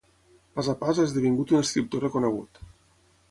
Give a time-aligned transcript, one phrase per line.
[0.55, 2.63] Pas a pas ha esdevingut un escriptor reconegut.